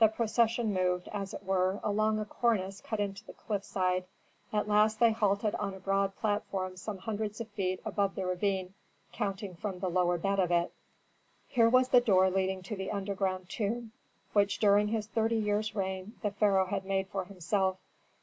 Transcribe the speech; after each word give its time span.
The 0.00 0.08
procession 0.08 0.74
moved, 0.74 1.08
as 1.14 1.32
it 1.32 1.44
were, 1.44 1.80
along 1.82 2.18
a 2.18 2.26
cornice 2.26 2.82
cut 2.82 3.00
into 3.00 3.24
the 3.24 3.32
cliff 3.32 3.64
side; 3.64 4.04
at 4.52 4.68
last 4.68 5.00
they 5.00 5.12
halted 5.12 5.54
on 5.54 5.72
a 5.72 5.80
broad 5.80 6.14
platform 6.16 6.76
some 6.76 6.98
hundreds 6.98 7.40
of 7.40 7.48
feet 7.48 7.80
above 7.82 8.14
the 8.14 8.26
ravine 8.26 8.74
counting 9.12 9.54
from 9.54 9.78
the 9.78 9.88
lower 9.88 10.18
bed 10.18 10.38
of 10.38 10.50
it. 10.50 10.74
Here 11.48 11.70
was 11.70 11.88
the 11.88 12.00
door 12.02 12.28
leading 12.28 12.62
to 12.64 12.76
the 12.76 12.90
underground 12.90 13.48
tomb 13.48 13.92
which 14.34 14.58
during 14.58 14.88
his 14.88 15.06
thirty 15.06 15.36
years' 15.38 15.74
reign 15.74 16.16
the 16.20 16.32
pharaoh 16.32 16.66
had 16.66 16.84
made 16.84 17.08
for 17.08 17.24
himself. 17.24 17.78